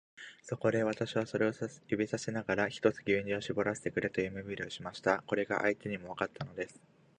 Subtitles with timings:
[0.41, 1.53] そこで、私はそれを
[1.87, 5.21] 指さしながら、ひとつ牛乳をしぼらせてくれという身振りをしました。
[5.27, 6.81] これが相手にもわかったのです。